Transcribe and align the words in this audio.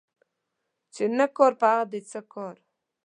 چي 0.93 1.03
نه 1.17 1.25
کار 1.37 1.53
په 1.59 1.67
هغه 1.71 1.85
دي 1.91 2.01
څه 2.11 2.19
کار. 2.33 2.55